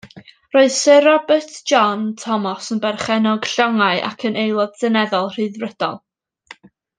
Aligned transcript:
Roedd 0.53 0.71
Syr 0.75 1.03
Robert 1.07 1.51
John 1.71 2.05
Thomas 2.23 2.71
yn 2.75 2.81
berchennog 2.85 3.45
llongau 3.51 4.03
ac 4.09 4.27
yn 4.31 4.41
Aelod 4.45 4.81
Seneddol 4.85 5.31
Rhyddfrydol. 5.37 6.01